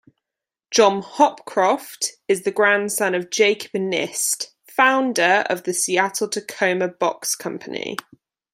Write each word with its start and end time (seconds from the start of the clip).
John 0.71 1.03
Hopcroft 1.03 2.13
is 2.27 2.41
the 2.41 2.49
grandson 2.49 3.13
of 3.13 3.29
Jacob 3.29 3.73
Nist, 3.73 4.47
founder 4.67 5.45
of 5.47 5.61
the 5.63 5.75
Seattle-Tacoma 5.75 6.87
Box 6.87 7.35
Company. 7.35 7.97